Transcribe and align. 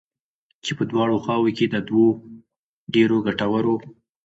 چې 0.63 0.71
په 0.77 0.83
دواړو 0.91 1.21
خواوو 1.23 1.55
كې 1.57 1.65
د 1.69 1.75
دوو 1.87 2.07
ډېرو 2.93 3.17
گټورو 3.25 3.75